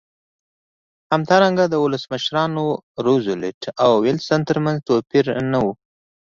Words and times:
همدارنګه 1.11 1.65
د 1.69 1.75
ولسمشرانو 1.85 2.63
روزولټ 3.05 3.61
او 3.83 3.91
ویلسن 4.03 4.41
ترمنځ 4.49 4.77
توپیر 4.89 5.25
نه 5.51 5.59
و. 5.63 5.65